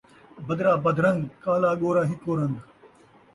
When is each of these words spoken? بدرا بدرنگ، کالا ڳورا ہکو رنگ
بدرا 0.47 0.73
بدرنگ، 0.83 1.19
کالا 1.43 1.71
ڳورا 1.81 2.03
ہکو 2.09 2.31
رنگ 2.39 2.55